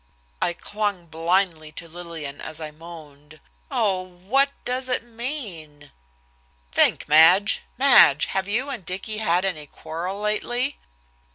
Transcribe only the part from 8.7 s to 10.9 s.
and Dicky had any quarrel lately?"